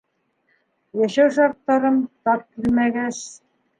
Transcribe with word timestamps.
Йәшәү 1.01 1.27
шарттарым 1.35 2.01
тап 2.31 2.49
килмәгәс. 2.57 3.25